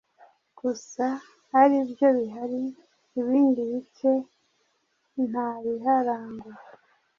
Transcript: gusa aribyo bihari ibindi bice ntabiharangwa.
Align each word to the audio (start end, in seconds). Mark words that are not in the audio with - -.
gusa 0.59 1.05
aribyo 1.61 2.07
bihari 2.17 2.61
ibindi 3.19 3.61
bice 3.71 4.11
ntabiharangwa. 5.29 6.51